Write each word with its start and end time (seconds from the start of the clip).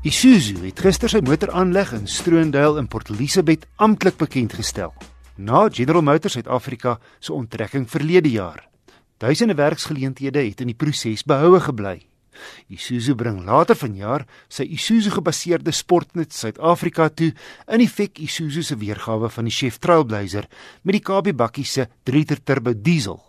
Isuzu 0.00 0.62
het 0.64 0.78
gister 0.80 1.12
sy 1.12 1.18
motoraanleg 1.20 1.90
in 1.92 2.06
Stroondale 2.08 2.80
in 2.80 2.86
Port 2.88 3.10
Elizabeth 3.12 3.66
amptelik 3.84 4.14
bekend 4.16 4.54
gestel. 4.56 4.94
Na 5.36 5.66
General 5.68 6.00
Motors 6.00 6.38
Suid-Afrika 6.38 6.94
se 7.20 7.34
onttrekking 7.36 7.84
verlede 7.84 8.30
jaar. 8.32 8.62
Duisende 9.20 9.58
werksgeleenthede 9.58 10.40
het 10.46 10.62
in 10.64 10.72
die 10.72 10.76
proses 10.76 11.20
behoue 11.28 11.60
gebly. 11.60 11.98
Isuzu 12.72 13.12
bring 13.12 13.42
later 13.44 13.76
vanjaar 13.76 14.24
sy 14.48 14.64
Isuzu 14.72 15.12
gebaseerde 15.18 15.74
Sportnet 15.76 16.32
Suid-Afrika 16.32 17.10
toe 17.12 17.34
in 17.68 17.84
effek 17.84 18.22
Isuzu 18.24 18.64
se 18.64 18.80
weergawe 18.80 19.28
van 19.28 19.50
die 19.50 19.52
Chef 19.52 19.76
Trailblazer 19.84 20.48
met 20.80 20.96
die 20.96 21.04
KB 21.04 21.36
bakkie 21.36 21.68
se 21.68 21.90
3 22.08 22.16
liter 22.16 22.40
turbo 22.40 22.72
diesel. 22.72 23.20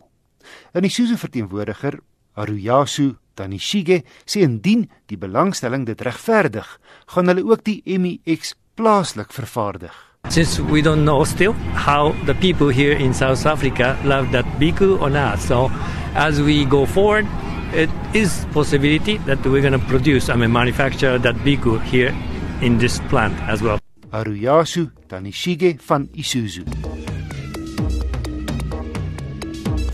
'n 0.72 0.88
Isuzu 0.88 1.20
verteenwoordiger, 1.20 2.00
Haruyasu 2.38 3.16
Tanishige 3.36 4.04
sê 4.26 4.44
indien 4.44 4.88
die 5.08 5.18
belangstelling 5.18 5.86
dit 5.88 6.02
regverdig, 6.06 6.68
gaan 7.14 7.32
hulle 7.32 7.44
ook 7.48 7.64
die 7.66 7.82
MiX 7.86 8.56
plaaslik 8.76 9.32
vervaardig. 9.34 9.94
Since 10.30 10.62
we 10.62 10.82
don't 10.82 11.04
know 11.04 11.24
still 11.26 11.54
how 11.74 12.14
the 12.26 12.36
people 12.36 12.70
here 12.70 12.94
in 12.94 13.14
South 13.14 13.46
Africa 13.46 13.98
love 14.06 14.32
that 14.32 14.46
biku 14.60 15.00
or 15.02 15.10
not, 15.10 15.40
so 15.40 15.72
as 16.14 16.40
we 16.42 16.66
go 16.66 16.86
forward, 16.86 17.26
it 17.74 17.90
is 18.14 18.46
possibility 18.54 19.18
that 19.26 19.44
we're 19.46 19.62
going 19.62 19.74
to 19.74 19.88
produce, 19.88 20.30
I 20.30 20.36
mean, 20.36 20.52
manufacture 20.52 21.18
that 21.20 21.36
biku 21.44 21.82
here 21.82 22.16
in 22.62 22.78
this 22.78 23.00
plant 23.10 23.36
as 23.48 23.62
well. 23.62 23.80
Haruyasu 24.12 24.92
Tanishige 25.08 25.80
van 25.80 26.10
Isuzu. 26.14 26.91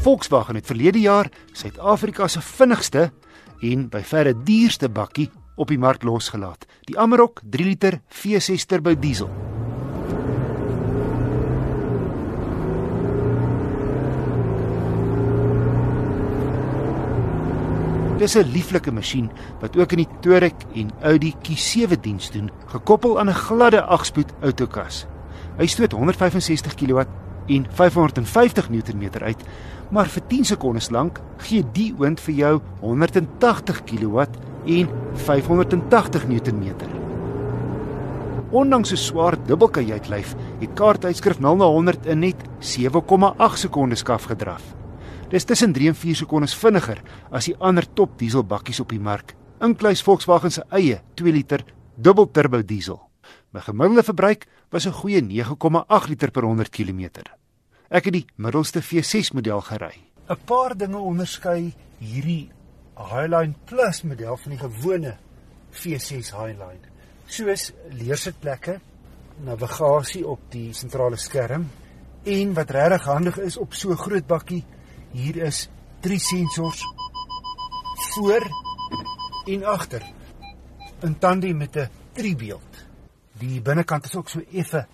Volkswagen 0.08 0.56
het 0.56 0.66
verlede 0.66 1.00
jaar 1.00 1.28
Suid-Afrika 1.52 2.28
se 2.32 2.40
vinnigste 2.42 3.10
en 3.60 3.82
by 3.92 4.00
verre 4.08 4.32
duurste 4.48 4.88
bakkie 4.88 5.26
op 5.60 5.68
die 5.68 5.78
mark 5.78 6.06
losgelaat. 6.08 6.64
Die 6.88 6.96
Amarok 6.96 7.42
3 7.44 7.66
liter 7.68 7.98
V6 8.16 8.64
turbo 8.72 8.96
diesel. 8.96 9.28
Dis 18.18 18.38
'n 18.40 18.48
lieflike 18.56 18.92
masjien 18.92 19.30
wat 19.60 19.76
ook 19.78 19.92
in 19.92 20.06
die 20.06 20.10
Touareg 20.22 20.56
en 20.74 20.92
Audi 21.02 21.36
Q7 21.44 22.00
diens 22.00 22.32
doen, 22.32 22.50
gekoppel 22.68 23.20
aan 23.20 23.30
'n 23.30 23.42
gladde 23.44 23.84
8-spoed 23.84 24.32
outokas. 24.42 25.06
Hy 25.58 25.66
stoot 25.66 25.92
165 25.92 26.76
kW 26.76 27.04
en 27.48 27.66
550 27.70 28.70
Nm 28.70 29.10
uit, 29.24 29.44
maar 29.90 30.08
vir 30.12 30.24
10 30.28 30.46
sekondes 30.46 30.90
lank 30.90 31.22
gee 31.48 31.64
die 31.74 31.94
oond 32.00 32.20
vir 32.20 32.36
jou 32.36 32.54
180 32.82 33.84
kW 33.88 34.26
en 34.66 34.90
580 35.14 36.28
Nm. 36.28 36.74
Ondanks 38.52 38.92
'n 38.92 38.98
swaar 38.98 39.36
dubbelkajuitlyf 39.46 40.36
het 40.60 40.74
kaartuitskryf 40.74 41.40
0 41.40 41.56
na 41.56 41.66
100 41.66 42.06
in 42.06 42.20
net 42.20 42.44
7,8 42.60 43.58
sekondes 43.58 44.04
kaf 44.04 44.24
gedraf. 44.24 44.64
Dis 45.30 45.44
tussen 45.44 45.74
3 45.74 45.88
en 45.88 45.96
4 45.96 46.16
sekondes 46.16 46.56
vinniger 46.56 47.02
as 47.32 47.46
die 47.46 47.56
ander 47.60 47.86
top 47.94 48.20
dieselbakkies 48.20 48.80
op 48.80 48.90
die 48.90 49.00
mark, 49.00 49.36
inkluis 49.60 50.04
Volkswagen 50.04 50.52
se 50.52 50.64
eie 50.70 51.02
2 51.16 51.32
liter 51.32 51.64
dubbelturbo 51.96 52.62
diesel. 52.64 53.07
My 53.58 53.64
gemiddelde 53.64 54.04
verbruik 54.04 54.46
was 54.70 54.86
'n 54.86 54.92
goeie 54.92 55.22
9,8 55.22 56.08
liter 56.08 56.32
per 56.32 56.44
100 56.44 56.70
km. 56.70 57.10
Ek 57.90 58.06
het 58.06 58.14
die 58.14 58.26
middelste 58.36 58.82
V6 58.82 59.34
model 59.34 59.62
gery. 59.62 59.98
'n 60.30 60.38
Paar 60.46 60.78
dinge 60.78 60.98
onderskei 60.98 61.74
hierdie 61.98 62.52
Highline 62.96 63.54
Plus 63.66 64.02
model 64.04 64.38
van 64.38 64.52
die 64.52 64.60
gewone 64.60 65.18
V6 65.72 66.32
Highline. 66.38 66.86
Soos 67.26 67.74
leersitplekke, 67.90 68.80
navigasie 69.44 70.28
op 70.28 70.40
die 70.50 70.74
sentrale 70.74 71.18
skerm 71.18 71.70
en 72.24 72.54
wat 72.54 72.70
regtig 72.70 73.06
handig 73.06 73.40
is 73.40 73.58
op 73.58 73.74
so 73.74 73.90
'n 73.90 73.98
groot 73.98 74.28
bakkie, 74.28 74.66
hier 75.12 75.36
is 75.36 75.70
drie 76.02 76.20
sensors 76.20 76.84
voor 78.14 78.50
en 79.46 79.64
agter 79.64 80.04
in 81.02 81.18
tandem 81.18 81.58
met 81.58 81.76
'n 81.76 81.90
driebeeld. 82.14 82.87
Die 83.38 83.62
binnekant 83.62 84.06
is 84.10 84.16
ook 84.18 84.30
so 84.30 84.42
effe 84.52 84.86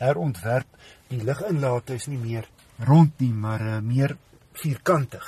herontwerp. 0.00 0.68
Die 1.08 1.22
liginlate 1.24 1.96
is 1.96 2.08
nie 2.10 2.20
meer 2.20 2.48
rond 2.84 3.20
nie, 3.22 3.32
maar 3.32 3.62
uh, 3.64 3.78
meer 3.80 4.16
vierkantig. 4.56 5.24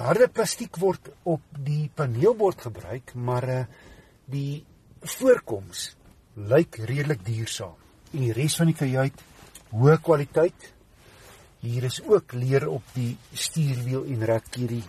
Harde 0.00 0.28
plastiek 0.32 0.76
word 0.80 1.10
op 1.28 1.44
die 1.56 1.90
paneelbord 1.94 2.66
gebruik, 2.68 3.14
maar 3.14 3.48
uh, 3.48 3.62
die 4.30 4.64
voorkoms 5.16 5.94
lyk 6.50 6.76
redelik 6.88 7.24
duursaam. 7.24 7.76
En 8.12 8.26
die 8.26 8.34
res 8.36 8.58
van 8.60 8.68
die 8.70 8.76
kajuit 8.76 9.24
hoë 9.70 9.96
kwaliteit. 10.04 10.68
Hier 11.60 11.84
is 11.88 12.00
ook 12.04 12.32
leer 12.36 12.68
op 12.68 12.84
die 12.96 13.14
stuurwiel 13.36 14.06
en 14.08 14.24
ratkierie 14.26 14.84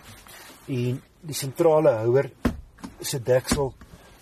en 0.72 1.00
die 1.22 1.36
sentrale 1.36 1.92
houer 2.00 2.30
se 3.02 3.20
deksel 3.20 3.74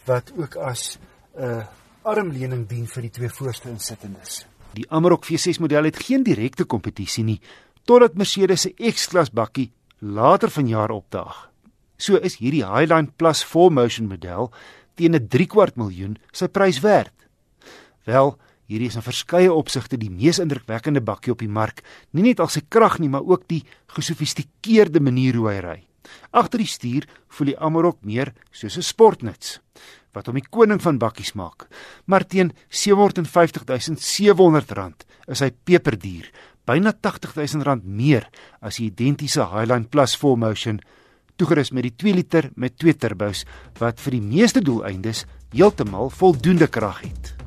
wat 0.09 0.33
ook 0.37 0.57
as 0.57 0.99
'n 1.37 1.45
uh, 1.45 1.67
armleuning 2.03 2.65
dien 2.69 2.87
vir 2.89 3.07
die 3.07 3.13
twee 3.13 3.29
voorste 3.33 3.69
insittendes. 3.71 4.45
Die 4.77 4.87
Amarok 4.89 5.27
V6 5.27 5.61
model 5.61 5.89
het 5.91 5.99
geen 6.01 6.25
direkte 6.25 6.65
kompetisie 6.65 7.25
nie 7.27 7.41
totdat 7.89 8.15
Mercedes 8.15 8.67
se 8.67 8.71
X-klas 8.77 9.33
bakkie 9.35 9.71
later 9.99 10.51
vanjaar 10.51 10.93
opdaag. 10.95 11.49
So 12.01 12.17
is 12.17 12.39
hierdie 12.41 12.65
Highline 12.65 13.11
Plus 13.17 13.43
4Motion 13.45 14.09
model 14.09 14.53
teen 14.95 15.15
'n 15.15 15.29
3 15.29 15.47
kwart 15.47 15.77
miljoen 15.77 16.17
sy 16.33 16.47
prys 16.49 16.81
werd. 16.81 17.13
Wel, 18.05 18.37
hierdie 18.67 18.89
is 18.89 18.97
in 18.97 19.03
verskeie 19.03 19.53
opsigte 19.53 19.99
die 19.99 20.11
mees 20.11 20.39
indrukwekkende 20.39 21.01
bakkie 21.01 21.33
op 21.33 21.39
die 21.39 21.49
mark, 21.49 21.83
nie 22.13 22.23
net 22.23 22.41
al 22.41 22.49
sy 22.49 22.61
krag 22.69 22.99
nie, 22.99 23.09
maar 23.09 23.25
ook 23.25 23.49
die 23.49 23.65
gesofistikeerde 23.87 25.01
manier 25.01 25.35
hoe 25.35 25.49
hy 25.49 25.59
ry. 25.61 25.90
Agter 26.31 26.59
die 26.59 26.67
stuur 26.67 27.07
voel 27.29 27.47
die 27.47 27.59
Amarok 27.59 27.99
meer 28.03 28.33
soos 28.51 28.77
'n 28.77 28.83
sportnuts 28.83 29.61
wat 30.13 30.27
hom 30.27 30.35
die 30.35 30.49
koning 30.51 30.83
van 30.83 30.99
bakkies 30.99 31.33
maak. 31.39 31.69
Maar 32.07 32.27
teen 32.27 32.53
750700 32.69 34.71
rand 34.73 35.05
is 35.29 35.41
hy 35.41 35.51
peperduur, 35.65 36.31
byna 36.67 36.93
80000 36.93 37.63
rand 37.63 37.85
meer 37.85 38.29
as 38.61 38.77
die 38.77 38.87
identiese 38.91 39.45
Highline 39.53 39.87
Plus 39.91 40.19
4Motion 40.19 40.81
toegerus 41.41 41.73
met 41.73 41.89
die 41.89 41.97
2 41.97 42.15
liter 42.15 42.51
met 42.57 42.77
twee 42.77 42.95
turbos 42.95 43.47
wat 43.81 44.01
vir 44.05 44.19
die 44.19 44.25
meeste 44.25 44.61
doeleindes 44.61 45.25
heeltemal 45.55 46.11
voldoende 46.11 46.69
krag 46.69 47.01
het. 47.07 47.40